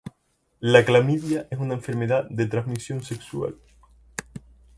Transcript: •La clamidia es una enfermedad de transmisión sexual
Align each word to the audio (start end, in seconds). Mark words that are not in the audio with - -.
•La 0.61 0.83
clamidia 0.83 1.47
es 1.51 1.59
una 1.59 1.75
enfermedad 1.75 2.25
de 2.31 2.47
transmisión 2.47 3.03
sexual 3.03 3.55